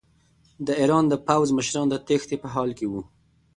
د 0.67 0.67
ایران 0.81 1.05
د 1.09 1.13
پوځ 1.27 1.47
مشران 1.57 1.87
د 1.89 1.95
تېښتې 2.07 2.35
په 2.43 2.47
حال 2.53 2.69
کې 2.77 2.85
وو. 2.91 3.01